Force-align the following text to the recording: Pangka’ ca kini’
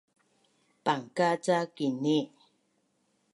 Pangka’ 0.83 1.29
ca 1.45 1.57
kini’ 1.75 2.17